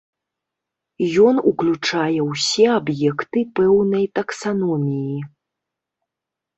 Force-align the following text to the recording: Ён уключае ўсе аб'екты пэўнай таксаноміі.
Ён 1.25 1.35
уключае 1.51 2.19
ўсе 2.31 2.65
аб'екты 2.79 3.39
пэўнай 3.63 4.05
таксаноміі. 4.19 5.19